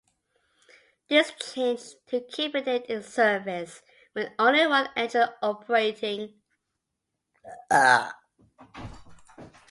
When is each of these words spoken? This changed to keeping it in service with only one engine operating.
This 1.09 1.31
changed 1.53 1.97
to 2.07 2.21
keeping 2.21 2.65
it 2.67 2.87
in 2.87 3.03
service 3.03 3.83
with 4.15 4.31
only 4.39 4.65
one 4.65 4.89
engine 4.95 5.29
operating. 5.43 6.33